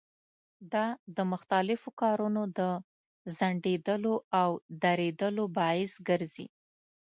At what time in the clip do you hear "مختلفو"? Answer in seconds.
1.31-1.89